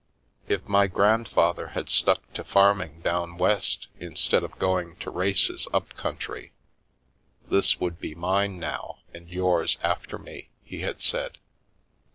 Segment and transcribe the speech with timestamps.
[0.55, 5.93] "If my grandfather had Stuck to farming down West instead of going to races up
[5.95, 6.53] country,
[7.51, 11.37] this would be mine now and yours after me," he had said.